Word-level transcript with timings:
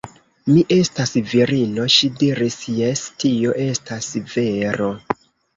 Mi 0.53 0.61
estas 0.75 1.11
virino, 1.33 1.85
ŝi 1.97 2.09
diris, 2.23 2.57
jes, 2.79 3.05
tio 3.25 3.55
estas 3.67 4.11
vero. 4.33 4.91